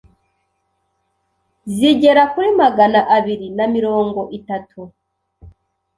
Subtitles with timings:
[1.75, 4.79] zigera kuri Magana abiri na mirongo itatu